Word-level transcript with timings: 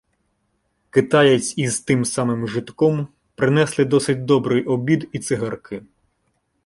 Китаєць 0.89 1.57
із 1.57 1.79
тим 1.81 2.05
самим 2.05 2.47
жидком 2.47 3.07
принесли 3.35 3.85
досить 3.85 4.25
добрий 4.25 4.63
обіді 4.63 5.19
цигарки. 5.19 5.83